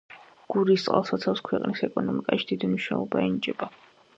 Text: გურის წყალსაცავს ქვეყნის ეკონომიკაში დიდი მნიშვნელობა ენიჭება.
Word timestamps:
გურის 0.53 0.85
წყალსაცავს 0.87 1.43
ქვეყნის 1.49 1.83
ეკონომიკაში 1.89 2.49
დიდი 2.53 2.71
მნიშვნელობა 2.73 3.25
ენიჭება. 3.27 3.71